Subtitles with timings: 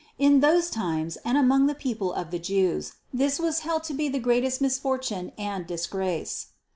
[0.17, 4.09] In those times and among the people of the Jews this was held to be
[4.09, 6.47] the greatest misfortune and disgrace.